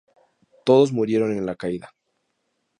Todos 0.65 0.91
murieron 0.91 1.31
en 1.37 1.45
la 1.45 1.55
caída. 1.55 1.93